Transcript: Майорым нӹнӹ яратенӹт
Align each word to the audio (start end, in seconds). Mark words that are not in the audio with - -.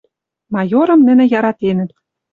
Майорым 0.53 0.99
нӹнӹ 1.07 1.25
яратенӹт 1.37 1.89